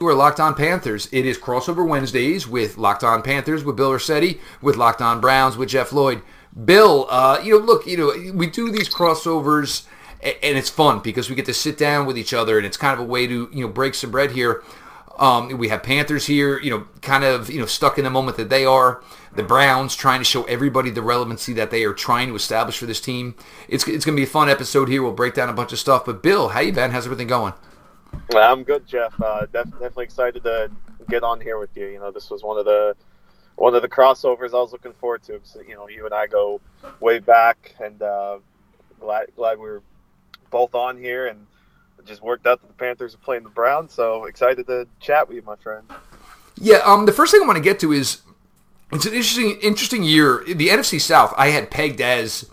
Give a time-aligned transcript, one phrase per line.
[0.00, 1.08] We're Locked On Panthers.
[1.10, 5.56] It is crossover Wednesdays with Locked On Panthers with Bill Rossetti, with Locked On Browns
[5.56, 6.22] with Jeff Lloyd.
[6.64, 9.86] Bill, uh, you know, look, you know, we do these crossovers
[10.22, 12.94] and it's fun because we get to sit down with each other and it's kind
[12.94, 14.62] of a way to, you know, break some bread here.
[15.18, 18.36] Um, we have Panthers here, you know, kind of, you know, stuck in the moment
[18.36, 19.02] that they are.
[19.34, 22.86] The Browns trying to show everybody the relevancy that they are trying to establish for
[22.86, 23.34] this team.
[23.66, 25.02] It's, it's going to be a fun episode here.
[25.02, 26.04] We'll break down a bunch of stuff.
[26.04, 26.92] But Bill, how you been?
[26.92, 27.52] How's everything going?
[28.34, 29.14] I'm good, Jeff.
[29.20, 30.70] Uh, def- definitely excited to
[31.08, 31.86] get on here with you.
[31.86, 32.94] You know, this was one of the
[33.56, 35.40] one of the crossovers I was looking forward to.
[35.42, 36.60] So, you know, you and I go
[37.00, 38.38] way back, and uh,
[39.00, 39.82] glad glad we are
[40.50, 41.46] both on here, and
[41.98, 43.92] it just worked out that the Panthers are playing the Browns.
[43.92, 45.84] So excited to chat with you, my friend.
[46.56, 46.78] Yeah.
[46.84, 47.06] Um.
[47.06, 48.22] The first thing I want to get to is
[48.92, 50.44] it's an interesting interesting year.
[50.46, 52.48] The NFC South I had pegged as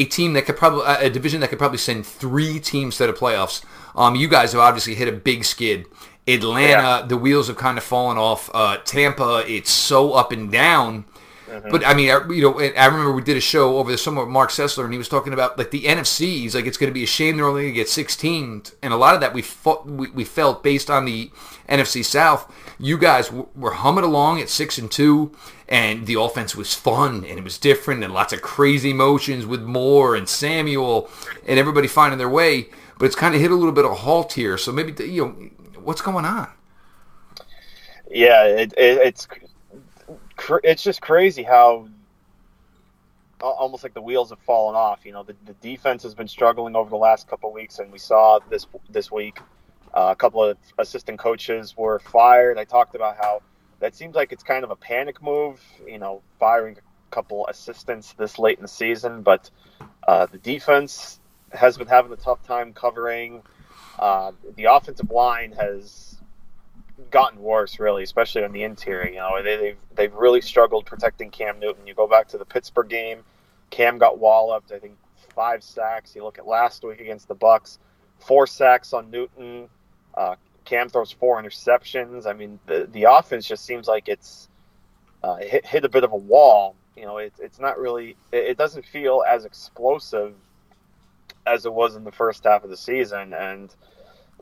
[0.00, 3.12] a team that could probably a division that could probably send three teams to the
[3.12, 3.62] playoffs.
[3.94, 5.86] Um, you guys have obviously hit a big skid.
[6.26, 7.06] Atlanta, yeah.
[7.06, 8.50] the wheels have kind of fallen off.
[8.54, 11.04] Uh, Tampa, it's so up and down.
[11.50, 11.70] Mm-hmm.
[11.70, 14.20] But I mean, I, you know, I remember we did a show over the summer
[14.20, 16.20] with Marc Sessler, and he was talking about like the NFC.
[16.20, 18.92] He's like, it's going to be a shame they're only going to get 16, and
[18.92, 21.30] a lot of that we fought, we, we felt based on the
[21.68, 22.52] NFC South.
[22.78, 25.32] You guys w- were humming along at six and two,
[25.68, 29.62] and the offense was fun and it was different, and lots of crazy motions with
[29.62, 31.10] Moore and Samuel,
[31.46, 32.68] and everybody finding their way
[33.00, 34.58] but it's kind of hit a little bit of a halt here.
[34.58, 35.32] So maybe you know
[35.82, 36.48] what's going on.
[38.10, 39.26] Yeah, it, it, it's
[40.64, 41.88] it's just crazy how
[43.40, 45.00] almost like the wheels have fallen off.
[45.04, 47.98] You know, the, the defense has been struggling over the last couple weeks, and we
[47.98, 49.40] saw this this week
[49.92, 52.58] uh, a couple of assistant coaches were fired.
[52.58, 53.42] I talked about how
[53.80, 55.60] that seems like it's kind of a panic move.
[55.86, 59.50] You know, firing a couple assistants this late in the season, but
[60.06, 61.18] uh, the defense
[61.52, 63.42] has been having a tough time covering.
[63.98, 66.19] Uh, the offensive line has
[67.10, 69.10] gotten worse, really, especially on the interior.
[69.10, 71.86] You know, they, they've they've really struggled protecting Cam Newton.
[71.86, 73.24] You go back to the Pittsburgh game,
[73.70, 74.72] Cam got walloped.
[74.72, 74.96] I think
[75.34, 76.14] five sacks.
[76.14, 77.78] You look at last week against the Bucs,
[78.18, 79.68] four sacks on Newton.
[80.14, 80.34] Uh,
[80.64, 82.26] Cam throws four interceptions.
[82.26, 84.48] I mean, the the offense just seems like it's
[85.22, 86.76] uh, hit, hit a bit of a wall.
[86.96, 88.16] You know, it, it's not really.
[88.32, 90.34] It, it doesn't feel as explosive
[91.46, 93.32] as it was in the first half of the season.
[93.32, 93.74] And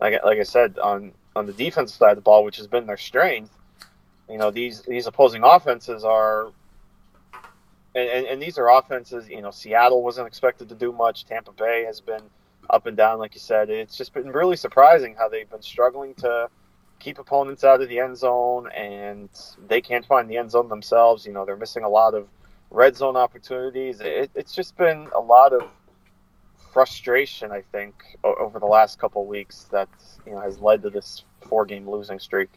[0.00, 2.86] like like I said, on on the defensive side of the ball, which has been
[2.86, 3.52] their strength,
[4.28, 6.52] you know these these opposing offenses are.
[7.94, 11.24] And, and, and these are offenses, you know, Seattle wasn't expected to do much.
[11.24, 12.22] Tampa Bay has been
[12.68, 13.70] up and down, like you said.
[13.70, 16.48] It's just been really surprising how they've been struggling to
[16.98, 19.30] keep opponents out of the end zone, and
[19.66, 21.26] they can't find the end zone themselves.
[21.26, 22.28] You know, they're missing a lot of
[22.70, 24.00] red zone opportunities.
[24.00, 25.62] It, it's just been a lot of
[26.72, 29.88] frustration, I think, over the last couple weeks that
[30.26, 32.48] you know has led to this four-game losing streak.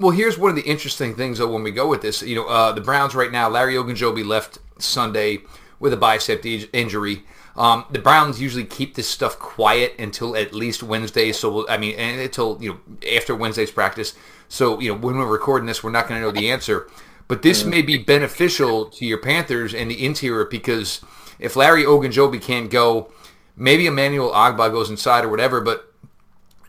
[0.00, 2.22] Well, here's one of the interesting things though when we go with this.
[2.22, 5.38] You know, uh, the Browns right now, Larry Ogunjobi left Sunday
[5.80, 7.24] with a bicep injury.
[7.56, 11.32] Um, the Browns usually keep this stuff quiet until at least Wednesday.
[11.32, 14.14] So we'll, I mean, until you know after Wednesday's practice.
[14.48, 16.88] So you know when we're recording this, we're not going to know the answer.
[17.26, 17.70] But this mm.
[17.70, 21.00] may be beneficial to your Panthers and the interior because
[21.38, 23.12] if Larry Ogunjobi can't go,
[23.58, 25.92] Maybe Emmanuel Ogbah goes inside or whatever, but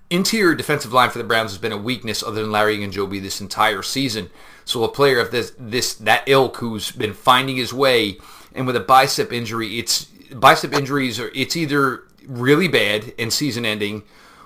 [0.10, 3.40] interior defensive line for the Browns has been a weakness other than Larry Ogunjobi this
[3.40, 4.30] entire season.
[4.66, 8.18] So a player of this this that ilk who's been finding his way
[8.54, 13.66] and with a bicep injury, it's bicep injuries are it's either really bad and season
[13.66, 14.04] ending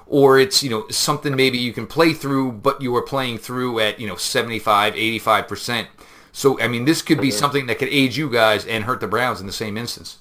[0.08, 3.80] or it's you know something maybe you can play through but you are playing through
[3.80, 5.88] at you know 75 85%
[6.32, 9.08] so i mean this could be something that could aid you guys and hurt the
[9.08, 10.20] browns in the same instance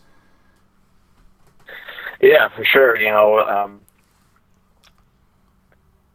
[2.23, 2.97] yeah, for sure.
[2.97, 3.81] You know, um,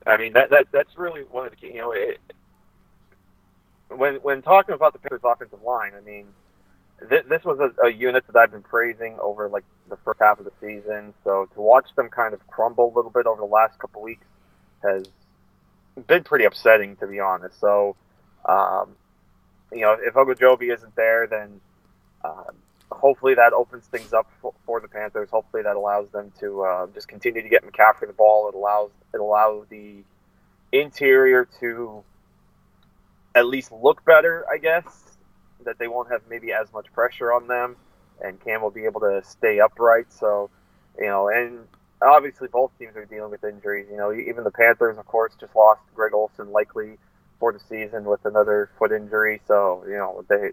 [0.06, 1.68] I mean that that that's really one of the key.
[1.68, 2.20] You know, it,
[3.90, 6.28] when when talking about the Panthers' offensive line, I mean,
[7.10, 10.40] this, this was a, a unit that I've been praising over like the first half
[10.40, 11.14] of the season.
[11.24, 14.26] So to watch them kind of crumble a little bit over the last couple weeks
[14.84, 15.06] has
[16.08, 17.60] been pretty upsetting, to be honest.
[17.60, 17.96] So,
[18.46, 18.96] um,
[19.72, 21.60] you know, if Ogunjobi isn't there, then
[22.24, 22.56] um,
[22.92, 25.30] hopefully that opens things up for, for, the Panthers.
[25.30, 28.50] Hopefully that allows them to uh, just continue to get McCaffrey the ball.
[28.50, 30.04] It allows it allows the
[30.72, 32.04] interior to
[33.36, 35.18] at least look better, I guess,
[35.66, 37.76] that they won't have maybe as much pressure on them,
[38.22, 40.12] and Cam will be able to stay upright.
[40.12, 40.50] So,
[40.98, 41.68] you know, and
[42.02, 43.88] obviously both teams are dealing with injuries.
[43.92, 46.98] You know, even the Panthers, of course, just lost Greg Olsen likely
[47.40, 49.42] for the season with another foot injury.
[49.48, 50.52] So, you know, they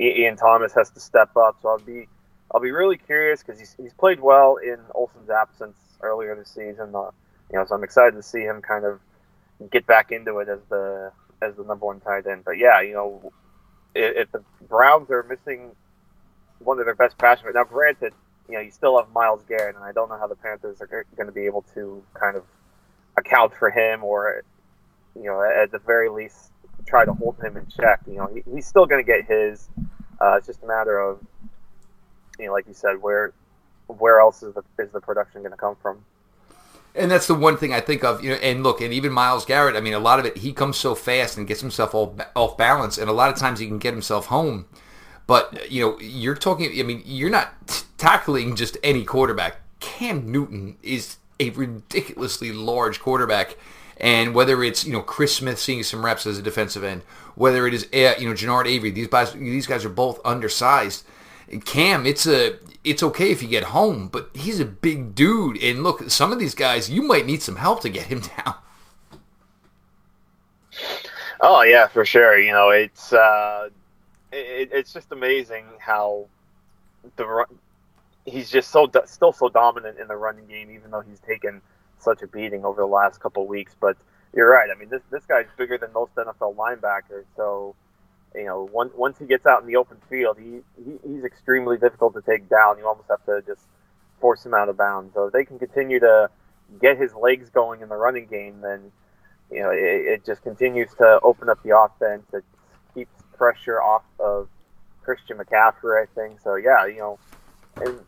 [0.00, 1.56] Ian Thomas has to step up.
[1.62, 2.08] So I'll be
[2.52, 6.94] I'll be really curious because he's, he's played well in Olsen's absence earlier this season.
[6.94, 7.10] Uh,
[7.50, 9.00] you know, so I'm excited to see him kind of
[9.70, 11.12] get back into it as the
[11.42, 12.44] as the number one tight end.
[12.44, 13.32] But yeah, you know,
[13.94, 15.70] if, if the Browns are missing
[16.60, 18.12] one of their best pass right now, granted,
[18.48, 20.86] you know, you still have Myles Garrett, and I don't know how the Panthers are
[20.86, 22.44] going to be able to kind of
[23.16, 24.42] account for him or,
[25.14, 26.50] you know, at the very least,
[26.86, 28.00] try to hold him in check.
[28.06, 29.68] You know, he, he's still going to get his.
[30.20, 31.20] Uh, it's just a matter of,
[32.38, 33.32] you know, like you said, where
[33.86, 36.04] where else is the is the production going to come from?
[36.94, 38.36] And that's the one thing I think of, you know.
[38.36, 39.76] And look, and even Myles Garrett.
[39.76, 42.56] I mean, a lot of it he comes so fast and gets himself all off
[42.56, 44.66] balance, and a lot of times he can get himself home.
[45.26, 46.78] But you know, you're talking.
[46.78, 49.56] I mean, you're not tackling just any quarterback.
[49.80, 53.56] Cam Newton is a ridiculously large quarterback,
[54.00, 57.02] and whether it's you know Chris Smith seeing some reps as a defensive end,
[57.34, 61.04] whether it is you know Genard Avery, these guys these guys are both undersized.
[61.64, 65.82] Cam, it's a it's okay if you get home, but he's a big dude, and
[65.82, 68.54] look, some of these guys you might need some help to get him down.
[71.40, 72.38] Oh yeah, for sure.
[72.38, 73.68] You know, it's uh,
[74.32, 76.26] it, it's just amazing how
[77.16, 77.46] the
[78.26, 81.62] he's just so still so dominant in the running game, even though he's taken
[82.02, 83.74] such a beating over the last couple of weeks.
[83.78, 83.96] But
[84.34, 84.68] you're right.
[84.74, 87.24] I mean, this this guy's bigger than most NFL linebackers.
[87.36, 87.74] So,
[88.34, 91.78] you know, once once he gets out in the open field, he, he he's extremely
[91.78, 92.78] difficult to take down.
[92.78, 93.62] You almost have to just
[94.20, 95.14] force him out of bounds.
[95.14, 96.30] So if they can continue to
[96.80, 98.92] get his legs going in the running game, then
[99.50, 102.24] you know it, it just continues to open up the offense.
[102.32, 102.44] It
[102.94, 104.48] keeps pressure off of
[105.02, 106.40] Christian McCaffrey, I think.
[106.40, 107.18] So yeah, you know,
[107.76, 108.00] and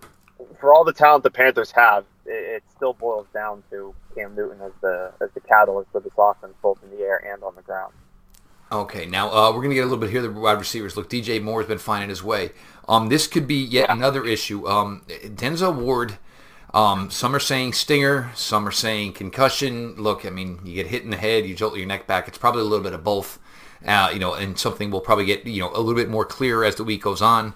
[0.61, 4.61] for all the talent the Panthers have, it, it, still boils down to Cam Newton
[4.62, 7.62] as the as the catalyst for this offense, both in the air and on the
[7.62, 7.93] ground.
[8.73, 10.23] Okay, now uh, we're going to get a little bit here.
[10.23, 10.97] The wide receivers.
[10.97, 12.53] Look, DJ Moore has been finding his way.
[12.88, 14.67] Um, this could be yet another issue.
[14.69, 16.19] Um, Denzel Ward.
[16.73, 19.97] Um, some are saying stinger, some are saying concussion.
[19.97, 22.29] Look, I mean, you get hit in the head, you jolt your neck back.
[22.29, 23.41] It's probably a little bit of both.
[23.85, 26.62] Uh, you know, and something will probably get you know a little bit more clear
[26.62, 27.55] as the week goes on.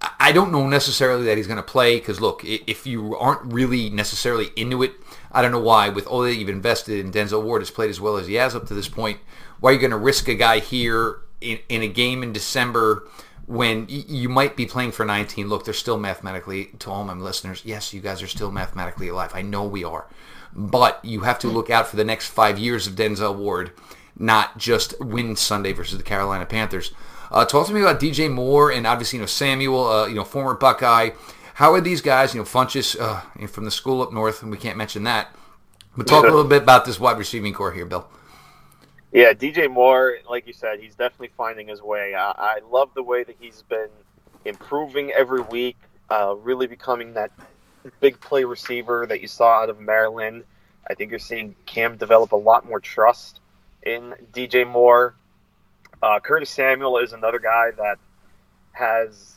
[0.00, 3.90] I don't know necessarily that he's going to play because look, if you aren't really
[3.90, 4.92] necessarily into it,
[5.32, 5.88] I don't know why.
[5.88, 8.54] With all that you've invested in Denzel Ward has played as well as he has
[8.54, 9.18] up to this point,
[9.60, 13.08] why are you going to risk a guy here in, in a game in December
[13.46, 15.48] when you might be playing for 19?
[15.48, 19.32] Look, they're still mathematically, to all my listeners, yes, you guys are still mathematically alive.
[19.34, 20.06] I know we are.
[20.54, 21.54] But you have to hmm.
[21.54, 23.72] look out for the next five years of Denzel Ward,
[24.16, 26.92] not just win Sunday versus the Carolina Panthers.
[27.30, 30.24] Uh, talk to me about DJ Moore and obviously you know Samuel, uh, you know
[30.24, 31.10] former Buckeye.
[31.54, 32.34] How are these guys?
[32.34, 35.34] You know Funchess uh, from the school up north, and we can't mention that.
[35.96, 38.08] But talk a little bit about this wide receiving corps here, Bill.
[39.12, 42.14] Yeah, DJ Moore, like you said, he's definitely finding his way.
[42.14, 43.88] I, I love the way that he's been
[44.44, 45.76] improving every week,
[46.10, 47.30] uh, really becoming that
[48.00, 50.44] big play receiver that you saw out of Maryland.
[50.88, 53.40] I think you're seeing Cam develop a lot more trust
[53.82, 55.14] in DJ Moore.
[56.02, 57.98] Uh, Curtis Samuel is another guy that
[58.72, 59.34] has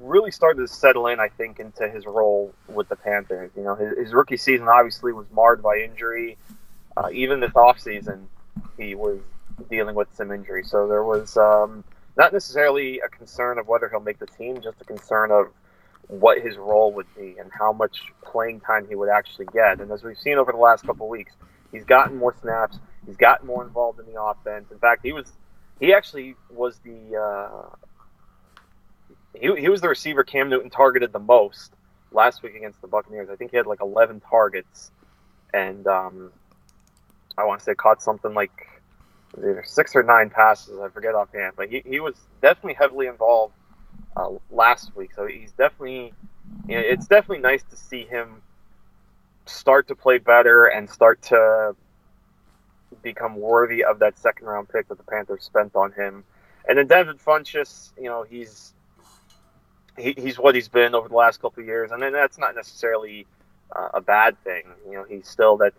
[0.00, 3.50] really started to settle in, I think, into his role with the Panthers.
[3.56, 6.38] You know, his, his rookie season obviously was marred by injury.
[6.96, 8.24] Uh, even this offseason,
[8.78, 9.18] he was
[9.68, 10.64] dealing with some injury.
[10.64, 11.84] So there was um,
[12.16, 15.48] not necessarily a concern of whether he'll make the team, just a concern of
[16.08, 19.80] what his role would be and how much playing time he would actually get.
[19.80, 21.32] And as we've seen over the last couple weeks,
[21.70, 22.78] he's gotten more snaps.
[23.06, 24.70] He's gotten more involved in the offense.
[24.70, 25.32] In fact, he was
[25.80, 27.76] he actually was the uh,
[29.38, 31.72] he, he was the receiver Cam Newton targeted the most
[32.12, 33.28] last week against the Buccaneers.
[33.30, 34.90] I think he had like 11 targets,
[35.52, 36.30] and um,
[37.36, 38.68] I want to say caught something like
[39.36, 40.78] either six or nine passes.
[40.78, 43.54] I forget offhand, but he, he was definitely heavily involved
[44.16, 45.10] uh, last week.
[45.14, 46.12] So he's definitely
[46.68, 48.42] you know, it's definitely nice to see him
[49.46, 51.74] start to play better and start to
[53.02, 56.24] become worthy of that second round pick that the Panthers spent on him.
[56.68, 58.72] And then Devin Funchess, you know, he's
[59.98, 62.54] he, he's what he's been over the last couple of years, and then that's not
[62.54, 63.26] necessarily
[63.74, 64.64] uh, a bad thing.
[64.86, 65.74] You know, he's still that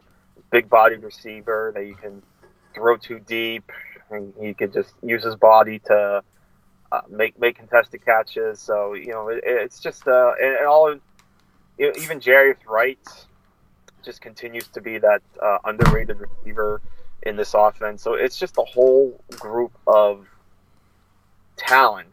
[0.52, 2.22] big bodied receiver that you can
[2.76, 3.72] throw too deep,
[4.10, 6.24] and he could just use his body to
[6.92, 8.60] uh, make make contested catches.
[8.60, 10.94] So you know, it, it's just uh, and, and all
[11.78, 13.00] you know, even Jarius Wright
[14.04, 16.82] just continues to be that uh, underrated receiver
[17.26, 18.02] in this offense.
[18.02, 20.28] So it's just a whole group of
[21.56, 22.10] talent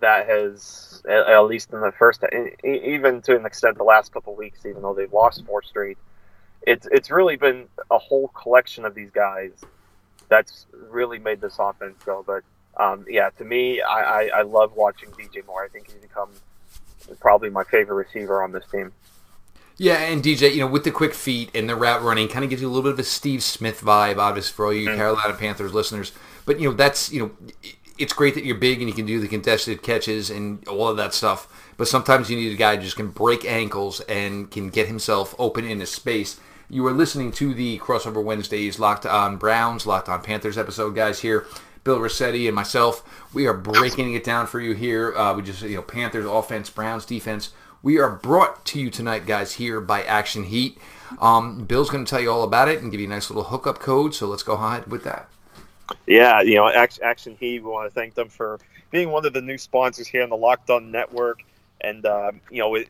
[0.00, 2.22] that has, at least in the first,
[2.64, 5.98] even to an extent, the last couple weeks, even though they've lost four straight,
[6.62, 9.52] it's it's really been a whole collection of these guys
[10.28, 12.24] that's really made this offense go.
[12.26, 12.42] But
[12.76, 15.64] um, yeah, to me, I, I, I love watching DJ Moore.
[15.64, 16.30] I think he's become
[17.20, 18.92] probably my favorite receiver on this team.
[19.80, 22.50] Yeah, and DJ, you know, with the quick feet and the route running, kind of
[22.50, 24.98] gives you a little bit of a Steve Smith vibe, obviously, for all you mm-hmm.
[24.98, 26.10] Carolina Panthers listeners.
[26.44, 27.30] But you know, that's you know,
[27.96, 30.96] it's great that you're big and you can do the contested catches and all of
[30.96, 31.72] that stuff.
[31.76, 35.34] But sometimes you need a guy who just can break ankles and can get himself
[35.38, 36.40] open in a space.
[36.68, 41.20] You are listening to the Crossover Wednesdays Locked on Browns, Locked on Panthers episode, guys.
[41.20, 41.46] Here,
[41.84, 45.16] Bill Rossetti and myself, we are breaking it down for you here.
[45.16, 47.50] Uh, we just you know Panthers offense, Browns defense.
[47.82, 50.78] We are brought to you tonight, guys, here by Action Heat.
[51.20, 53.44] Um, Bill's going to tell you all about it and give you a nice little
[53.44, 54.14] hookup code.
[54.14, 55.28] So let's go ahead with that.
[56.06, 57.62] Yeah, you know, Action Heat.
[57.62, 58.58] We want to thank them for
[58.90, 61.44] being one of the new sponsors here on the Locked On Network.
[61.80, 62.88] And um, you know, it,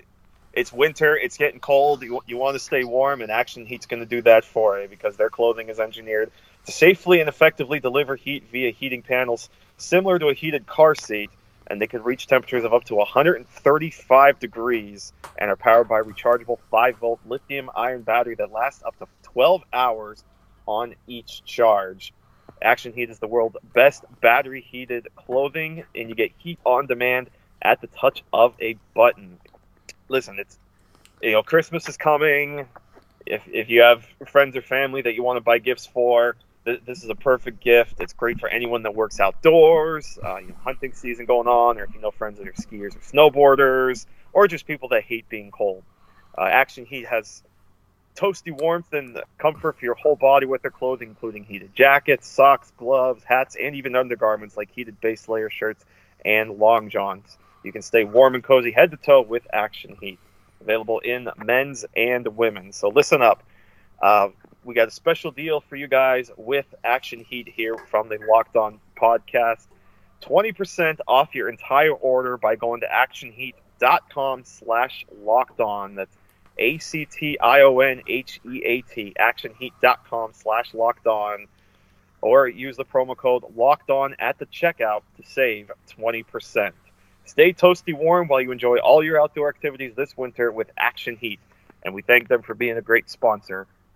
[0.54, 2.02] it's winter, it's getting cold.
[2.02, 4.88] You, you want to stay warm, and Action Heat's going to do that for you
[4.88, 6.30] because their clothing is engineered
[6.64, 11.30] to safely and effectively deliver heat via heating panels similar to a heated car seat
[11.68, 16.02] and they can reach temperatures of up to 135 degrees and are powered by a
[16.02, 20.24] rechargeable 5 volt lithium ion battery that lasts up to 12 hours
[20.66, 22.12] on each charge.
[22.62, 27.30] Action Heat is the world's best battery heated clothing, and you get heat on demand
[27.62, 29.38] at the touch of a button.
[30.08, 30.58] Listen, it's
[31.22, 32.66] you know Christmas is coming.
[33.26, 36.36] If if you have friends or family that you want to buy gifts for,
[36.84, 38.00] this is a perfect gift.
[38.00, 41.84] It's great for anyone that works outdoors, uh, you know, hunting season going on, or
[41.84, 45.50] if you know friends that are skiers or snowboarders, or just people that hate being
[45.50, 45.82] cold.
[46.36, 47.42] Uh, Action Heat has
[48.16, 52.72] toasty warmth and comfort for your whole body with their clothing, including heated jackets, socks,
[52.76, 55.84] gloves, hats, and even undergarments like heated base layer shirts
[56.24, 57.38] and long johns.
[57.62, 60.18] You can stay warm and cozy head to toe with Action Heat.
[60.60, 62.76] Available in men's and women's.
[62.76, 63.42] So listen up.
[64.02, 64.28] Uh,
[64.64, 68.56] we got a special deal for you guys with Action Heat here from the Locked
[68.56, 69.66] On podcast.
[70.22, 75.94] 20% off your entire order by going to actionheat.com slash locked on.
[75.94, 76.16] That's
[76.58, 77.36] A-C-T-I-O-N-H-E-A-T,
[79.18, 81.46] actionheat.com slash locked on.
[82.20, 86.72] Or use the promo code locked on at the checkout to save 20%.
[87.26, 91.38] Stay toasty warm while you enjoy all your outdoor activities this winter with Action Heat.
[91.84, 93.68] And we thank them for being a great sponsor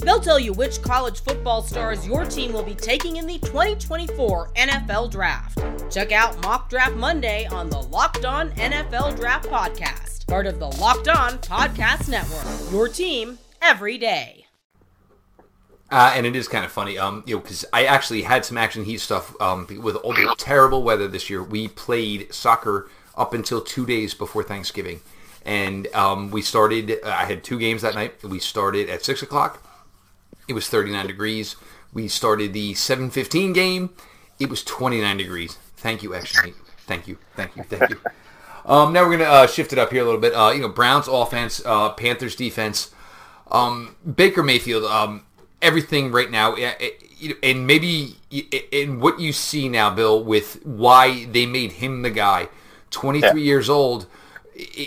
[0.00, 4.52] They'll tell you which college football stars your team will be taking in the 2024
[4.54, 5.58] NFL Draft.
[5.90, 10.68] Check out Mock Draft Monday on the Locked On NFL Draft Podcast, part of the
[10.68, 12.72] Locked On Podcast Network.
[12.72, 14.46] Your team every day.
[15.90, 18.56] Uh, and it is kind of funny, um, you know, because I actually had some
[18.56, 21.42] action heat stuff um, with all the terrible weather this year.
[21.42, 25.00] We played soccer up until two days before Thanksgiving,
[25.46, 27.02] and um, we started.
[27.02, 28.22] I had two games that night.
[28.22, 29.62] We started at six o'clock
[30.48, 31.56] it was 39 degrees.
[31.92, 33.90] We started the 7:15 game.
[34.38, 35.58] It was 29 degrees.
[35.76, 36.54] Thank you, actually.
[36.86, 37.18] Thank you.
[37.36, 37.62] Thank you.
[37.64, 38.00] Thank you.
[38.64, 40.34] Um, now we're gonna uh, shift it up here a little bit.
[40.34, 42.90] Uh, you know, Browns offense, uh, Panthers defense,
[43.50, 44.84] um, Baker Mayfield.
[44.84, 45.24] Um,
[45.62, 46.54] everything right now,
[47.42, 52.48] and maybe in what you see now, Bill, with why they made him the guy.
[52.90, 53.34] 23 yeah.
[53.34, 54.06] years old.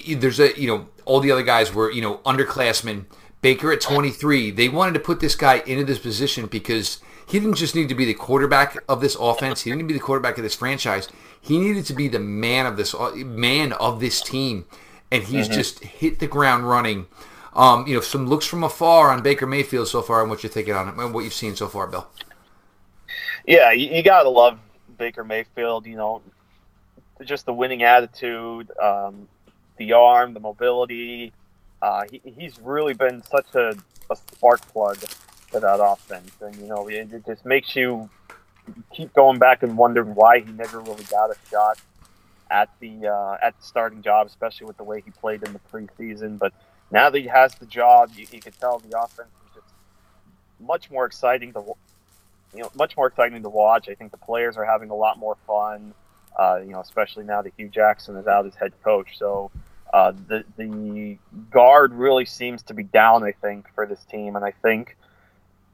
[0.08, 3.06] There's a you know all the other guys were you know underclassmen
[3.42, 7.56] Baker at 23, they wanted to put this guy into this position because he didn't
[7.56, 9.62] just need to be the quarterback of this offense.
[9.62, 11.08] He didn't be the quarterback of this franchise.
[11.40, 14.66] He needed to be the man of this man of this team,
[15.12, 15.56] and he's mm-hmm.
[15.56, 17.08] just hit the ground running.
[17.54, 20.52] Um, you know, some looks from afar on Baker Mayfield so far, and what you're
[20.52, 22.08] thinking on it, and what you've seen so far, Bill.
[23.48, 24.60] Yeah, you, you gotta love
[24.98, 25.86] Baker Mayfield.
[25.88, 26.22] You know,
[27.24, 29.28] just the winning attitude, um,
[29.78, 31.34] the arm, the mobility.
[31.82, 33.76] Uh, he, he's really been such a,
[34.10, 34.98] a spark plug
[35.52, 38.10] to that offense, and you know it, it just makes you
[38.94, 41.80] keep going back and wondering why he never really got a shot
[42.50, 45.60] at the uh, at the starting job, especially with the way he played in the
[45.72, 46.38] preseason.
[46.38, 46.54] But
[46.92, 49.74] now that he has the job, you, you can tell the offense is just
[50.60, 51.64] much more exciting to
[52.54, 53.90] you know much more exciting to watch.
[53.90, 55.94] I think the players are having a lot more fun.
[56.38, 59.18] Uh, you know, especially now that Hue Jackson is out as head coach.
[59.18, 59.52] So
[59.94, 61.18] uh, the the
[61.50, 64.96] guard really seems to be down, I think, for this team, and I think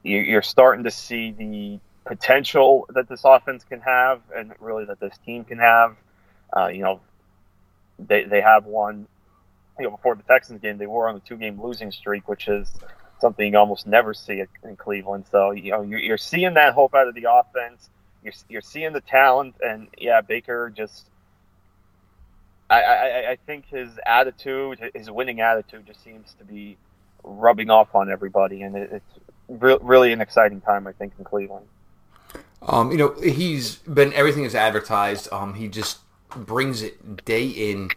[0.03, 5.17] you're starting to see the potential that this offense can have, and really that this
[5.25, 5.95] team can have.
[6.55, 6.99] Uh, you know,
[7.99, 9.07] they they have won.
[9.77, 12.73] You know, before the Texans game, they were on a two-game losing streak, which is
[13.19, 15.25] something you almost never see in Cleveland.
[15.31, 17.89] So you know, you're, you're seeing that hope out of the offense.
[18.23, 21.05] You're you're seeing the talent, and yeah, Baker just.
[22.69, 26.77] I, I, I think his attitude, his winning attitude, just seems to be
[27.23, 31.23] rubbing off on everybody, and it, it's re- really an exciting time, I think, in
[31.23, 31.67] Cleveland.
[32.61, 35.31] Um, you know, he's been everything is advertised.
[35.31, 37.89] Um, he just brings it day in,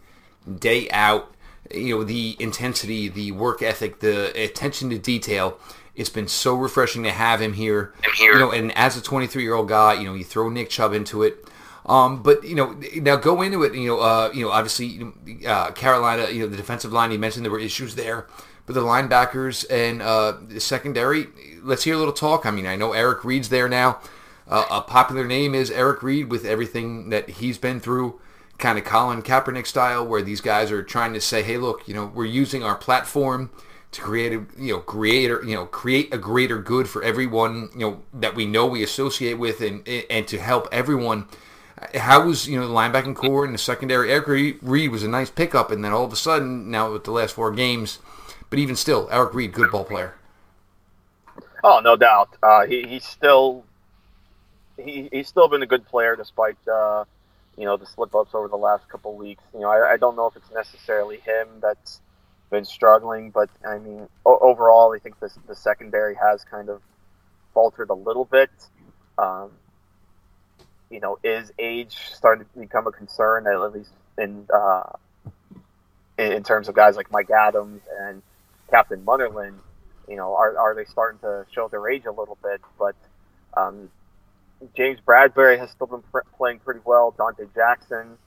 [0.59, 1.33] day out.
[1.73, 5.57] You know, the intensity, the work ethic, the attention to detail.
[5.95, 7.93] It's been so refreshing to have him here.
[8.15, 8.33] here.
[8.33, 10.93] You know, and as a 23 year old guy, you know, you throw Nick Chubb
[10.93, 11.45] into it.
[11.85, 13.73] Um, but you know, now go into it.
[13.73, 15.01] You know, uh, you know, obviously,
[15.45, 16.29] uh, Carolina.
[16.29, 17.11] You know, the defensive line.
[17.11, 18.27] You mentioned there were issues there,
[18.65, 21.27] but the linebackers and uh, the secondary.
[21.61, 22.45] Let's hear a little talk.
[22.45, 23.99] I mean, I know Eric Reid's there now.
[24.47, 28.19] Uh, a popular name is Eric Reid with everything that he's been through,
[28.57, 31.93] kind of Colin Kaepernick style, where these guys are trying to say, "Hey, look, you
[31.93, 33.49] know, we're using our platform
[33.91, 37.79] to create a, you know, creator, you know, create a greater good for everyone, you
[37.79, 41.27] know, that we know we associate with, and and to help everyone."
[41.95, 44.11] How was you know the linebacking corps and the secondary?
[44.11, 44.27] Eric
[44.61, 47.33] Reid was a nice pickup, and then all of a sudden, now with the last
[47.33, 47.97] four games,
[48.51, 50.13] but even still, Eric Reid, good ball player.
[51.63, 52.29] Oh, no doubt.
[52.41, 53.63] Uh, he, he's still
[54.77, 57.05] he, he's still been a good player despite uh,
[57.57, 59.43] you know the slip ups over the last couple weeks.
[59.53, 62.01] You know, I, I don't know if it's necessarily him that's
[62.51, 66.81] been struggling, but I mean, o- overall, I think this, the secondary has kind of
[67.53, 68.51] faltered a little bit.
[69.17, 69.51] Um,
[70.91, 74.91] you know, is age starting to become a concern at least in uh,
[76.17, 78.21] in terms of guys like Mike Adams and
[78.69, 79.53] Captain Munnerlyn?
[80.07, 82.59] You know, are, are they starting to show their age a little bit?
[82.77, 82.95] But
[83.55, 83.89] um,
[84.75, 87.13] James Bradberry has still been pr- playing pretty well.
[87.17, 88.17] Donte Jackson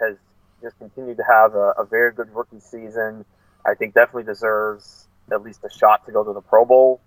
[0.00, 0.16] has
[0.62, 3.24] just continued to have a, a, very good rookie season.
[3.66, 7.00] I think definitely deserves at least a shot to go to the Pro Bowl.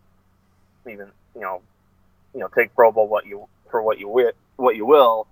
[0.89, 1.61] Even you know,
[2.33, 5.27] you know, take Pro Bowl what you for what you wi- what you will,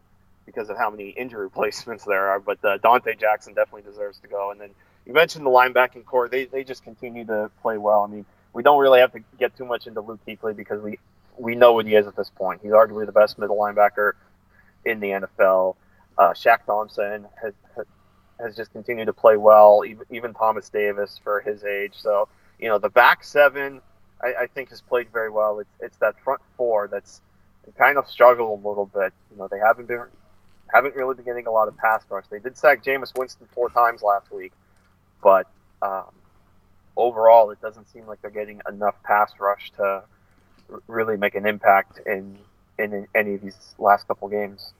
[0.45, 2.39] because of how many injury replacements there are.
[2.39, 4.51] But uh, Donte Jackson definitely deserves to go.
[4.51, 4.69] And then
[5.05, 8.01] you mentioned the linebacking corps; they they just continue to play well.
[8.01, 10.99] I mean, we don't really have to get too much into Luke Kuechly because we
[11.37, 12.61] we know what he is at this point.
[12.63, 14.13] He's arguably the best middle linebacker
[14.85, 15.75] in the NFL.
[16.17, 17.53] Uh, Shaq Thompson has
[18.39, 19.83] has just continued to play well.
[19.85, 21.93] Even, even Thomas Davis for his age.
[21.95, 22.27] So
[22.59, 23.81] you know the back seven,
[24.21, 25.59] I, I think has played very well.
[25.59, 27.21] It's it's that front four that's
[27.77, 29.13] kind of struggled a little bit.
[29.31, 30.05] You know they haven't been
[30.73, 32.25] haven't really been getting a lot of pass rush.
[32.29, 34.51] They did sack Jameis Winston four times last week,
[35.23, 35.47] but
[35.81, 36.11] um,
[36.95, 40.03] overall it doesn't seem like they're getting enough pass rush to
[40.87, 42.37] really make an impact in
[42.77, 44.73] in any of these last couple games.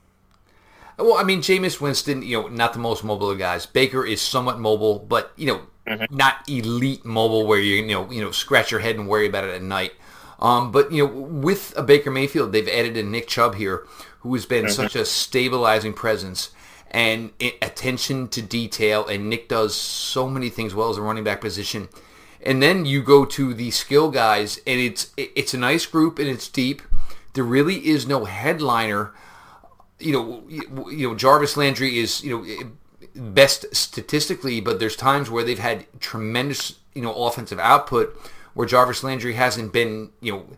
[0.98, 3.66] Well, I mean, Jameis Winston, you know, not the most mobile of guys.
[3.66, 6.16] Baker is somewhat mobile, but you know, mm-hmm.
[6.16, 9.44] not elite mobile where you you know you know scratch your head and worry about
[9.44, 9.94] it at night.
[10.40, 13.86] Um, but you know, with a Baker Mayfield, they've added a Nick Chubb here,
[14.20, 14.74] who has been mm-hmm.
[14.74, 16.52] such a stabilizing presence
[16.90, 17.32] and
[17.62, 19.06] attention to detail.
[19.06, 21.90] And Nick does so many things well as a running back position
[22.48, 26.28] and then you go to the skill guys, and it's it's a nice group and
[26.28, 26.82] it's deep.
[27.34, 29.14] There really is no headliner.
[30.00, 30.44] You know,
[30.90, 32.64] you know Jarvis Landry is you know eh,
[33.16, 38.16] best statistically, but there's times where they've had tremendous you know offensive output
[38.54, 40.58] where Jarvis Landry hasn't been you know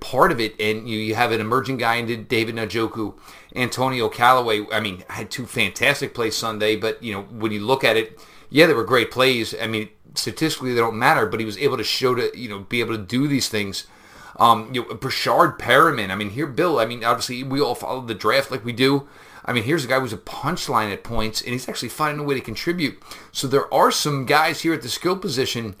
[0.00, 3.14] part of it, and you, you have an emerging guy in David Njoku,
[3.54, 4.66] Antonio Callaway.
[4.72, 8.18] I mean, had two fantastic plays Sunday, but you know when you look at it,
[8.50, 9.54] yeah, they were great plays.
[9.60, 12.60] I mean, statistically they don't matter, but he was able to show to you know
[12.60, 13.86] be able to do these things.
[14.36, 16.10] Um, you know, Breshad Perriman.
[16.10, 16.78] I mean, here, Bill.
[16.78, 19.08] I mean, obviously we all follow the draft like we do.
[19.44, 22.26] I mean, here's a guy who's a punchline at points, and he's actually finding a
[22.26, 23.02] way to contribute.
[23.30, 25.76] So there are some guys here at the skill position,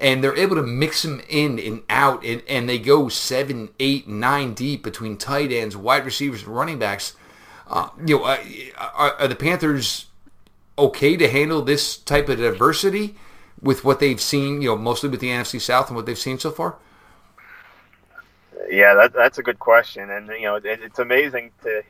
[0.00, 4.08] and they're able to mix them in and out, and, and they go seven, eight,
[4.08, 7.14] nine deep between tight ends, wide receivers, and running backs.
[7.68, 8.38] Uh, you know, uh,
[8.76, 10.06] are, are the Panthers
[10.76, 13.16] okay to handle this type of diversity?
[13.64, 16.38] with what they've seen, you know, mostly with the NFC South and what they've seen
[16.38, 16.76] so far?
[18.68, 21.82] Yeah, that, that's a good question, and you know, it, it's amazing to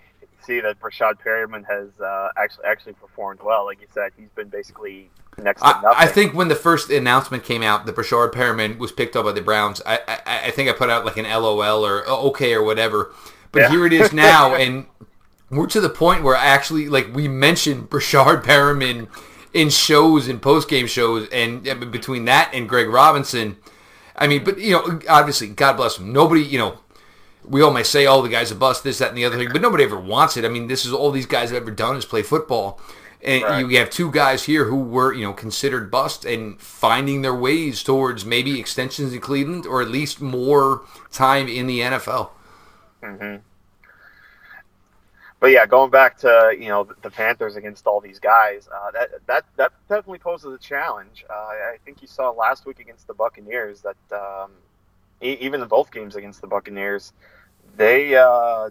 [0.45, 3.65] see that Breshad Perriman has uh, actually actually performed well.
[3.65, 5.91] Like you said, he's been basically next to nothing.
[5.91, 9.25] I, I think when the first announcement came out that Breshad Perriman was picked up
[9.25, 12.29] by the Browns, I, I, I think I put out like an LOL or oh,
[12.29, 13.13] okay or whatever.
[13.53, 13.71] But yeah.
[13.71, 14.87] here it is now, and
[15.51, 19.09] we're to the point where actually like we mentioned Breshad Perriman
[19.53, 23.57] in shows and post game shows, and between that and Greg Robinson,
[24.17, 26.13] I mean, but you know, obviously, God bless him.
[26.13, 26.79] Nobody, you know,
[27.45, 29.49] we all may say, "Oh, the guy's a bust," this, that, and the other thing,
[29.53, 30.45] but nobody ever wants it.
[30.45, 32.81] I mean, this is all these guys have ever done is play football,
[33.23, 33.69] and right.
[33.69, 37.83] you have two guys here who were, you know, considered bust and finding their ways
[37.83, 42.31] towards maybe extensions in Cleveland or at least more time in the NFL.
[43.03, 43.37] Mm-hmm.
[45.45, 49.11] But yeah, going back to you know the Panthers against all these guys, uh, that
[49.27, 51.23] that that definitely poses a challenge.
[51.29, 54.53] Uh, I think you saw last week against the Buccaneers that um,
[55.21, 57.13] e- even in both games against the Buccaneers,
[57.77, 58.71] they uh,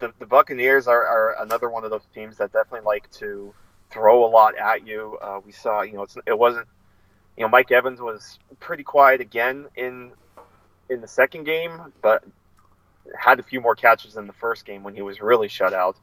[0.00, 3.54] the, the Buccaneers are, are another one of those teams that definitely like to
[3.88, 5.16] throw a lot at you.
[5.22, 6.66] Uh, we saw, you know, it wasn't,
[7.36, 10.10] you know, Mike Evans was pretty quiet again in
[10.90, 12.24] in the second game, but
[13.16, 15.96] had a few more catches in the first game when he was really shut out.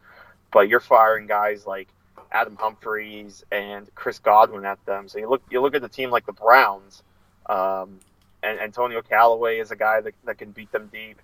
[0.52, 1.89] But you're firing guys like
[2.32, 5.08] Adam Humphries and Chris Godwin at them.
[5.08, 7.04] So you look you look at the team like the Browns.
[7.48, 8.00] Um,
[8.44, 11.22] and Antonio Callaway is a guy that, that can beat them deep.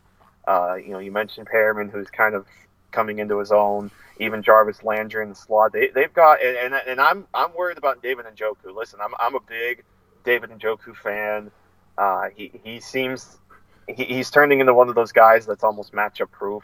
[0.48, 2.46] Uh, you know, you mentioned Perriman, who's kind of
[2.92, 3.92] coming into his own.
[4.20, 5.72] Even Jarvis Landry in the slot.
[5.72, 8.76] They, they've got, and, and, I'm I'm worried about David and Njoku.
[8.76, 9.84] Listen, I'm I'm a big
[10.24, 11.50] David and Njoku fan.
[11.98, 13.40] Uh, he he seems
[13.88, 16.64] he, he's turning into one of those guys that's almost matchup proof.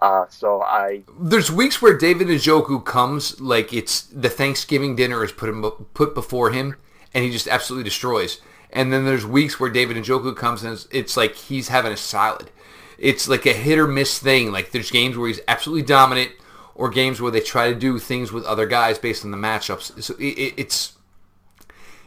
[0.00, 5.32] Uh, so I there's weeks where David Njoku comes like it's the Thanksgiving dinner is
[5.32, 5.62] put him
[5.94, 6.76] put before him,
[7.12, 8.40] and he just absolutely destroys.
[8.70, 12.50] And then there's weeks where David Njoku comes and it's like he's having a salad.
[12.98, 14.52] It's like a hit or miss thing.
[14.52, 16.32] Like there's games where he's absolutely dominant,
[16.74, 20.00] or games where they try to do things with other guys based on the matchups.
[20.02, 20.92] So it, it's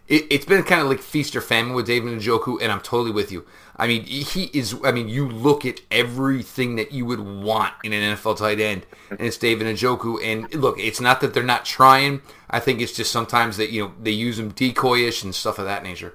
[0.07, 3.11] it, has been kind of like feast or famine with David Njoku, and I'm totally
[3.11, 3.45] with you.
[3.81, 4.75] I mean, he is.
[4.83, 8.85] I mean, you look at everything that you would want in an NFL tight end,
[9.09, 10.23] and it's David Njoku.
[10.23, 12.21] And look, it's not that they're not trying.
[12.47, 15.65] I think it's just sometimes that you know they use him decoyish and stuff of
[15.65, 16.13] that nature.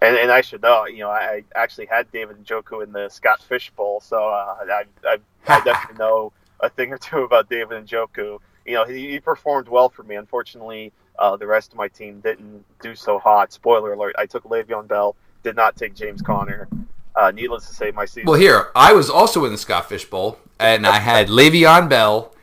[0.00, 3.42] And, and I should know, you know, I actually had David Njoku in the Scott
[3.42, 7.86] Fish Bowl, so uh, I, I, I definitely know a thing or two about David
[7.86, 8.38] Njoku.
[8.64, 10.14] You know, he, he performed well for me.
[10.14, 13.52] Unfortunately, uh, the rest of my team didn't do so hot.
[13.52, 16.68] Spoiler alert: I took Le'Veon Bell, did not take James Conner.
[17.14, 18.24] Uh, needless to say, my season.
[18.24, 22.34] Well, here I was also in the Scott Fish Bowl, and I had Le'Veon Bell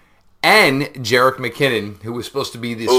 [0.42, 2.90] and Jerick McKinnon, who was supposed to be this.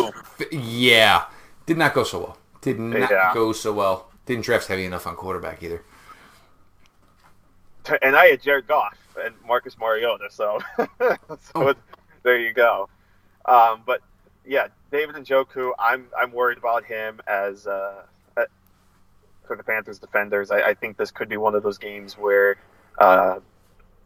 [0.50, 1.24] Yeah,
[1.64, 2.38] did not go so well.
[2.60, 3.32] Did not yeah.
[3.32, 4.10] go so well.
[4.26, 5.82] Didn't draft heavy enough on quarterback either.
[8.02, 10.60] And I had Jared Goff and Marcus Mariota, so,
[10.98, 11.74] so oh.
[12.22, 12.88] there you go.
[13.46, 14.02] Um, but
[14.46, 18.02] yeah, David Njoku, I'm I'm worried about him as uh,
[19.46, 20.50] for the Panthers defenders.
[20.50, 22.56] I, I, think this could be one of those games where
[22.98, 23.40] uh,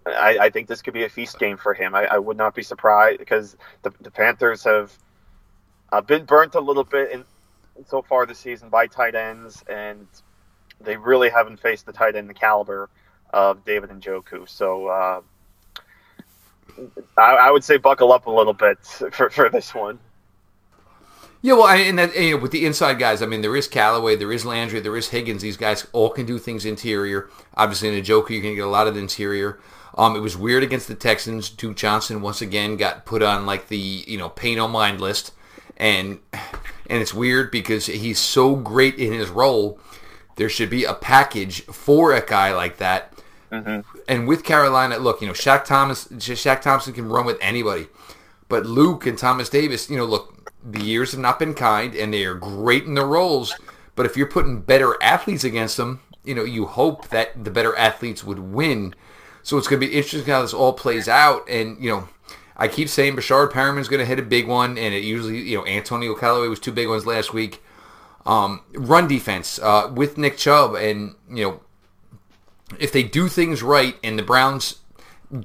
[0.06, 1.94] I, I, think this could be a feast game for him.
[1.94, 4.92] I, I would not be surprised because the, the Panthers have
[5.92, 7.24] uh, been burnt a little bit in,
[7.88, 10.06] so far this season by tight ends, and
[10.80, 12.88] they really haven't faced the tight end the caliber
[13.30, 14.48] of David Njoku.
[14.48, 15.20] So uh,
[17.16, 18.78] I, would say buckle up a little bit
[19.12, 19.98] for, for this one.
[21.42, 24.16] Yeah, well, and, that, you know, with the inside guys, I mean, there is Callaway,
[24.16, 25.42] there is Landry, there is Higgins.
[25.42, 27.28] These guys all can do things interior.
[27.54, 29.60] Obviously, in a Joker, you can get a lot of the interior.
[29.96, 31.48] Um, it was weird against the Texans.
[31.48, 35.32] Duke Johnson once again got put on like the you know pay no mind list,
[35.76, 39.80] and and it's weird because he's so great in his role.
[40.36, 43.14] There should be a package for a guy like that.
[43.50, 43.88] Mm-hmm.
[44.06, 47.86] And with Carolina, look, you know, Shaq Thomas, Shaq Thompson can run with anybody,
[48.48, 50.35] but Luke and Thomas Davis, you know, look,
[50.68, 53.54] the years have not been kind, and they are great in their roles.
[53.94, 57.76] But if you're putting better athletes against them, you know, you hope that the better
[57.76, 58.94] athletes would win.
[59.42, 62.08] So it's going to be interesting how this all plays out, and you know,
[62.56, 65.58] I keep saying Breshad Perriman's going to hit a big one, and it usually, you
[65.58, 67.62] know, Antonio Callaway was two big ones last week.
[68.24, 71.60] Um, run defense uh, with Nick Chubb, and you know,
[72.80, 74.80] if they do things right and the Browns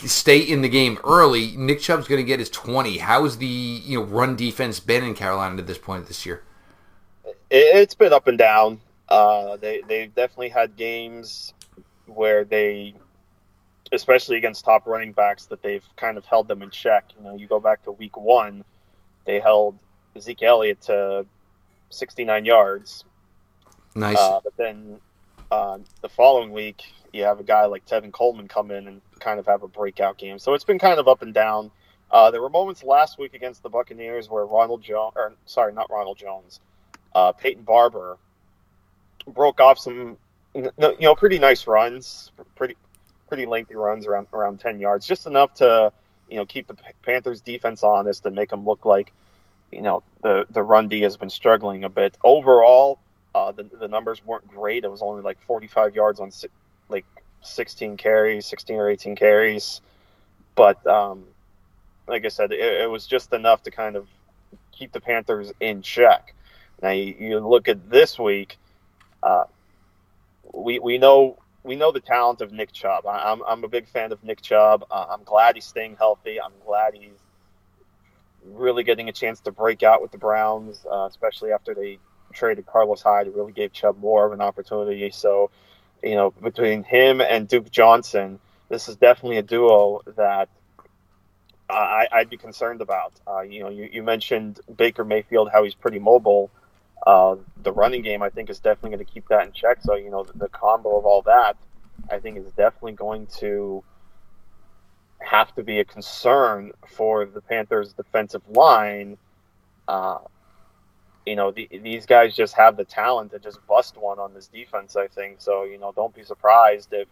[0.06, 2.98] stay in the game early, Nick Chubb's going to get his twenty.
[2.98, 6.44] How's the you know run defense been in Carolina at this point this year?
[7.50, 8.80] It's been up and down.
[9.10, 11.54] Uh, they they've definitely had games
[12.06, 12.94] where they
[13.92, 17.06] especially against top running backs, that they've kind of held them in check.
[17.18, 18.64] You know, you go back to week one,
[19.26, 19.78] they held
[20.20, 21.26] Zeke Elliott to
[21.90, 23.04] 69 yards.
[23.96, 24.18] Nice.
[24.18, 24.98] Uh, but then
[25.52, 29.40] uh, the following week, you have a guy like Tevin Coleman come in and kind
[29.40, 30.38] of have a breakout game.
[30.40, 31.72] So it's been kind of up and down.
[32.10, 35.90] Uh, there were moments last week against the Buccaneers where Ronald Jones, or sorry, not
[35.90, 36.60] Ronald Jones,
[37.16, 38.18] uh, Peyton Barber
[39.28, 40.18] broke off some,
[40.54, 42.76] you know, pretty nice runs, pretty
[43.30, 45.94] pretty lengthy runs around around 10 yards, just enough to
[46.30, 49.14] you know keep the Panthers defense honest and make them look like
[49.72, 52.18] you know the the run D has been struggling a bit.
[52.24, 53.00] Overall,
[53.34, 54.84] Uh, the, the numbers weren't great.
[54.84, 56.32] It was only like 45 yards on
[56.90, 57.06] like
[57.42, 59.82] 16 carries, 16 or 18 carries.
[60.56, 61.26] But um,
[62.08, 64.08] like I said, it, it, was just enough to kind of
[64.72, 66.34] keep the Panthers in check.
[66.82, 68.58] Now you, you look at this week.
[69.24, 69.46] Uh,
[70.54, 73.06] we we know we know the talent of Nick Chubb.
[73.06, 74.86] I, am I'm a big fan of Nick Chubb.
[74.90, 76.42] Uh, I'm glad he's staying healthy.
[76.42, 77.20] I'm glad he's
[78.46, 82.00] really getting a chance to break out with the Browns, uh, especially after they
[82.34, 83.28] traded Carlos Hyde.
[83.28, 85.12] It really gave Chubb more of an opportunity.
[85.12, 85.52] So,
[86.04, 90.50] you know, between him and Duke Johnson, this is definitely a duo that
[91.70, 93.14] I, would be concerned about.
[93.28, 96.50] Uh, you know, you, you, mentioned Baker Mayfield, how he's pretty mobile.
[97.06, 99.80] Uh, the running game, I think, is definitely going to keep that in check.
[99.82, 101.58] So, you know, the, the, combo of all that,
[102.12, 103.84] I think, is definitely going to
[105.20, 109.18] have to be a concern for the Panthers' defensive line.
[109.88, 110.20] Uh,
[111.26, 114.48] you know, the, these guys just have the talent to just bust one on this
[114.48, 115.40] defense, I think.
[115.40, 117.08] So, you know, don't be surprised if,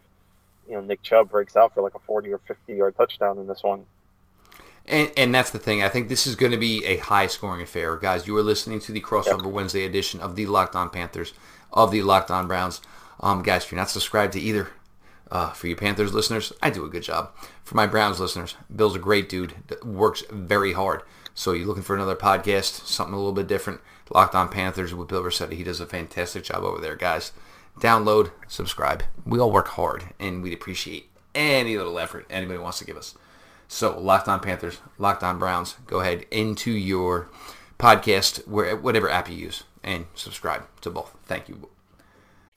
[0.67, 3.47] you know, Nick Chubb breaks out for like a 40 or 50 yard touchdown in
[3.47, 3.85] this one.
[4.85, 5.83] And, and that's the thing.
[5.83, 7.95] I think this is going to be a high scoring affair.
[7.97, 9.53] Guys, you are listening to the Crossover yep.
[9.53, 11.33] Wednesday edition of the Locked On Panthers,
[11.71, 12.81] of the Locked On Browns.
[13.19, 14.69] Um, guys, if you're not subscribed to either,
[15.29, 17.35] uh, for you Panthers listeners, I do a good job.
[17.63, 21.03] For my Browns listeners, Bill's a great dude works very hard.
[21.39, 25.07] So you're looking for another podcast, something a little bit different, Locked On Panthers with
[25.07, 25.55] Bill Rossetti.
[25.55, 27.31] He does a fantastic job over there, guys.
[27.79, 29.03] Download, subscribe.
[29.25, 33.15] We all work hard, and we'd appreciate any little effort anybody wants to give us.
[33.69, 37.29] So, Locked On Panthers, Locked On Browns, go ahead into your
[37.79, 41.15] podcast, where whatever app you use, and subscribe to both.
[41.25, 41.69] Thank you.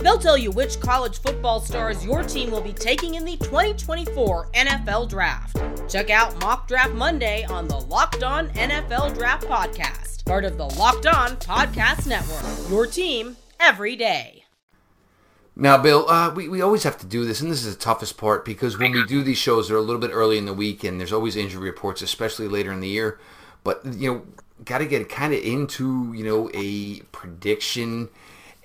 [0.00, 4.48] They'll tell you which college football stars your team will be taking in the 2024
[4.54, 5.60] NFL Draft.
[5.88, 10.66] Check out Mock Draft Monday on the Locked On NFL Draft Podcast, part of the
[10.66, 12.70] Locked On Podcast Network.
[12.70, 14.44] Your team every day.
[15.54, 18.16] Now, Bill, uh, we, we always have to do this, and this is the toughest
[18.16, 20.82] part because when we do these shows, they're a little bit early in the week,
[20.84, 23.18] and there's always injury reports, especially later in the year.
[23.62, 24.22] But, you know,
[24.64, 28.08] got to get kind of into, you know, a prediction.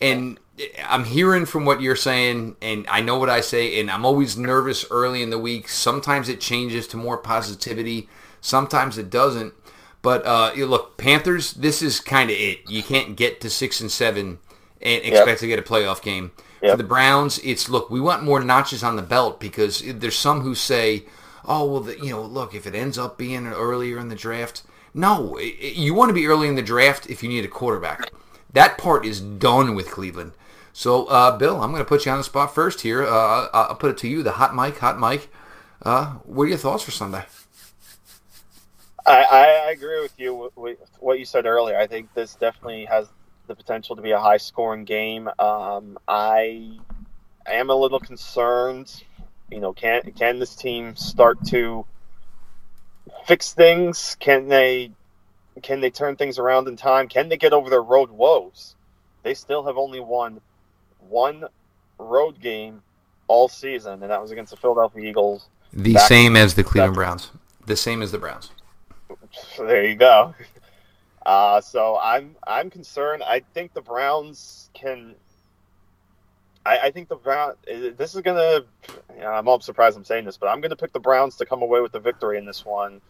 [0.02, 0.40] And
[0.88, 4.38] I'm hearing from what you're saying, and I know what I say, and I'm always
[4.38, 5.68] nervous early in the week.
[5.68, 8.10] Sometimes it changes to more positivity,
[8.42, 9.54] sometimes it doesn't.
[10.02, 12.70] But uh, look, Panthers, this is kind of it.
[12.70, 14.38] You can't get to six and seven
[14.80, 15.38] and expect yep.
[15.40, 16.32] to get a playoff game.
[16.62, 16.72] Yep.
[16.72, 20.42] For the Browns, it's look, we want more notches on the belt because there's some
[20.42, 21.06] who say,
[21.44, 24.64] oh well, the, you know, look, if it ends up being earlier in the draft,
[24.94, 28.12] no, you want to be early in the draft if you need a quarterback.
[28.56, 30.32] That part is done with Cleveland.
[30.72, 33.04] So, uh, Bill, I'm going to put you on the spot first here.
[33.04, 35.30] Uh, I'll put it to you, the hot mic, hot mic.
[35.82, 37.26] Uh, what are your thoughts for Sunday?
[39.06, 39.24] I,
[39.68, 41.78] I agree with you with what you said earlier.
[41.78, 43.08] I think this definitely has
[43.48, 45.30] the potential to be a high scoring game.
[45.38, 46.80] Um, I,
[47.46, 49.04] am a little concerned.
[49.52, 51.86] You know, can can this team start to
[53.26, 54.16] fix things?
[54.20, 54.92] Can they
[55.64, 57.08] can they turn things around in time?
[57.08, 58.76] Can they get over their road woes?
[59.24, 60.42] They still have only won
[61.00, 61.46] one
[61.98, 62.82] road game
[63.28, 65.50] all season, and that was against the Philadelphia Eagles.
[65.74, 67.32] The same as the Cleveland Browns.
[67.66, 68.52] The same as the Browns.
[69.58, 70.34] There you go.
[71.26, 73.24] Uh, so I'm I'm concerned.
[73.24, 75.16] I think the Browns can.
[76.66, 77.54] I, I think the Brown.
[77.66, 78.62] This is gonna.
[79.16, 81.46] You know, I'm all surprised I'm saying this, but I'm gonna pick the Browns to
[81.46, 83.02] come away with the victory in this one,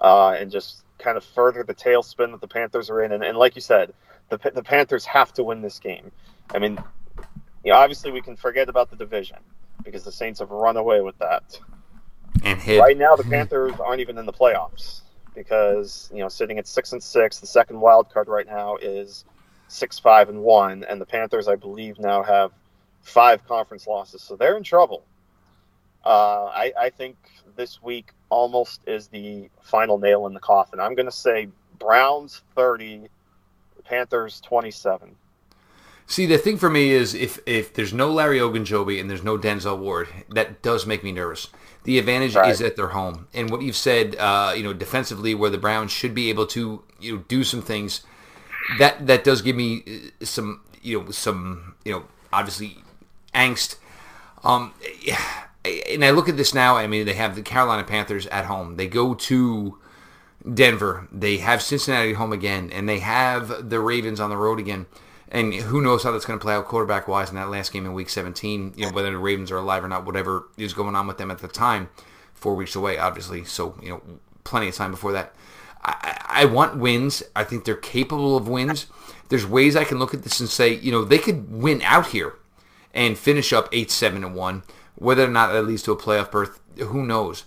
[0.00, 3.12] uh, and just kind of further the tailspin that the Panthers are in.
[3.12, 3.92] And, and like you said,
[4.28, 6.10] the the Panthers have to win this game.
[6.50, 6.78] I mean,
[7.64, 9.38] you know, obviously we can forget about the division
[9.84, 11.58] because the Saints have run away with that.
[12.42, 12.80] And hit.
[12.80, 15.00] Right now, the Panthers aren't even in the playoffs
[15.34, 19.24] because you know, sitting at six and six, the second wild card right now is
[19.68, 22.52] six five and one, and the Panthers, I believe, now have
[23.02, 25.04] five conference losses, so they're in trouble.
[26.04, 27.16] Uh, I, I think
[27.56, 30.80] this week almost is the final nail in the coffin.
[30.80, 33.08] I'm going to say Browns 30,
[33.84, 35.14] Panthers 27.
[36.06, 39.36] See, the thing for me is if if there's no Larry Ogunjobi and there's no
[39.36, 41.48] Denzel Ward, that does make me nervous.
[41.84, 42.50] The advantage right.
[42.50, 45.92] is at their home, and what you've said, uh, you know, defensively, where the Browns
[45.92, 48.00] should be able to you know do some things,
[48.78, 52.78] that that does give me uh, some you know some you know obviously
[53.34, 53.76] angst.
[54.42, 54.72] Um,
[55.64, 56.76] and I look at this now.
[56.76, 58.76] I mean, they have the Carolina Panthers at home.
[58.76, 59.78] They go to
[60.52, 61.08] Denver.
[61.12, 64.86] They have Cincinnati at home again, and they have the Ravens on the road again.
[65.30, 67.84] And who knows how that's going to play out quarterback wise in that last game
[67.84, 68.74] in Week 17?
[68.76, 71.30] You know whether the Ravens are alive or not, whatever is going on with them
[71.30, 71.90] at the time.
[72.32, 73.44] Four weeks away, obviously.
[73.44, 74.02] So you know,
[74.44, 75.34] plenty of time before that.
[75.84, 77.22] I, I want wins.
[77.36, 78.86] I think they're capable of wins.
[79.28, 82.08] There's ways I can look at this and say, you know, they could win out
[82.08, 82.34] here
[82.94, 84.62] and finish up eight, seven, and one.
[84.98, 87.44] Whether or not that leads to a playoff berth, who knows?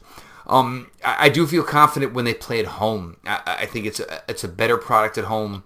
[0.47, 3.17] Um, I, I, do feel confident when they play at home.
[3.25, 5.63] I, I, think it's a, it's a better product at home.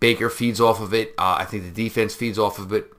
[0.00, 1.14] Baker feeds off of it.
[1.18, 2.92] Uh, I think the defense feeds off of it.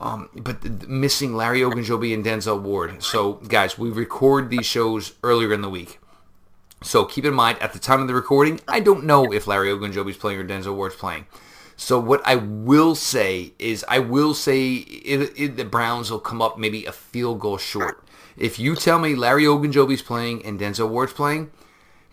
[0.00, 3.02] Um, but the, the missing Larry Ogunjobi and Denzel Ward.
[3.02, 5.98] So, guys, we record these shows earlier in the week.
[6.82, 9.68] So keep in mind, at the time of the recording, I don't know if Larry
[9.68, 11.26] Ogunjobi's playing or Denzel Ward's playing.
[11.80, 16.42] So what I will say is I will say it, it, the Browns will come
[16.42, 18.04] up maybe a field goal short.
[18.36, 21.52] If you tell me Larry Ogunjobi's playing and Denzel Ward's playing,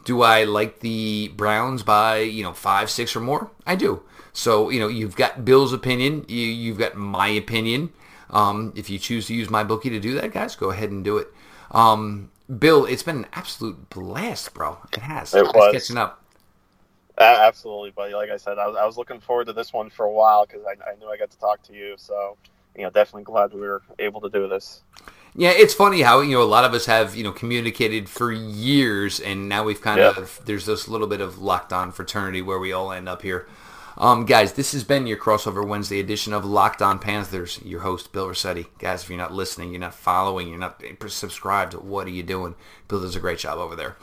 [0.03, 3.49] do I like the Browns by, you know, five, six or more?
[3.65, 4.03] I do.
[4.33, 6.25] So, you know, you've got Bill's opinion.
[6.27, 7.91] You, you've got my opinion.
[8.29, 11.03] Um, if you choose to use my bookie to do that, guys, go ahead and
[11.03, 11.27] do it.
[11.71, 14.77] Um, Bill, it's been an absolute blast, bro.
[14.93, 15.33] It has.
[15.33, 15.73] It was.
[15.73, 16.23] catching up.
[17.17, 18.13] Uh, absolutely, buddy.
[18.13, 20.45] Like I said, I was, I was looking forward to this one for a while
[20.45, 21.95] because I, I knew I got to talk to you.
[21.97, 22.37] So,
[22.75, 24.83] you know, definitely glad we were able to do this.
[25.37, 28.31] Yeah, it's funny how you know a lot of us have you know communicated for
[28.31, 30.15] years, and now we've kind yep.
[30.15, 33.45] of there's this little bit of locked on fraternity where we all end up here.
[33.97, 37.61] Um, guys, this has been your crossover Wednesday edition of Locked On Panthers.
[37.63, 38.67] Your host Bill Rossetti.
[38.77, 42.55] Guys, if you're not listening, you're not following, you're not subscribed, what are you doing?
[42.89, 43.95] Bill does a great job over there.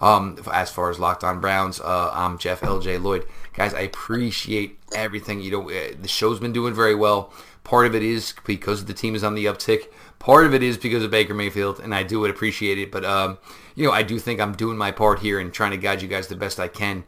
[0.00, 3.26] Um, as far as Locked On Browns, uh, I'm Jeff LJ Lloyd.
[3.52, 5.40] Guys, I appreciate everything.
[5.40, 7.32] You know, uh, the show's been doing very well.
[7.64, 9.88] Part of it is because the team is on the uptick.
[10.18, 12.90] Part of it is because of Baker Mayfield, and I do appreciate it.
[12.90, 13.38] But um,
[13.74, 16.08] you know, I do think I'm doing my part here and trying to guide you
[16.08, 17.04] guys the best I can.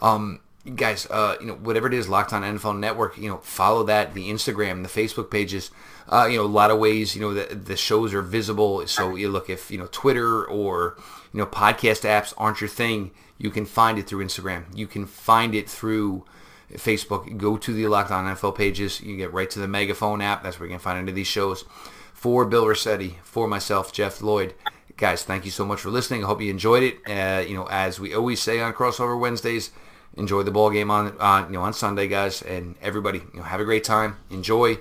[0.00, 0.40] Um,
[0.74, 4.14] guys, uh, you know, whatever it is, Locked On NFL Network, you know, follow that,
[4.14, 5.70] the Instagram, the Facebook pages.
[6.08, 8.86] Uh, you know, a lot of ways, you know, the, the shows are visible.
[8.86, 10.96] So you look if, you know, Twitter or,
[11.32, 14.64] you know, podcast apps aren't your thing, you can find it through Instagram.
[14.74, 16.24] You can find it through
[16.72, 17.36] Facebook.
[17.38, 19.00] Go to the Locked On NFL pages.
[19.00, 20.42] You get right to the Megaphone app.
[20.42, 21.64] That's where you can find any of these shows.
[22.12, 24.54] For Bill Rossetti, for myself, Jeff Lloyd.
[24.96, 26.22] Guys, thank you so much for listening.
[26.22, 26.98] I hope you enjoyed it.
[27.08, 29.70] Uh, you know, as we always say on Crossover Wednesdays,
[30.16, 33.42] enjoy the ball game on uh, you know on Sunday, guys, and everybody you know
[33.42, 34.18] have a great time.
[34.30, 34.78] Enjoy.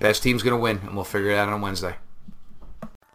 [0.00, 1.94] Best team's gonna win, and we'll figure it out on Wednesday.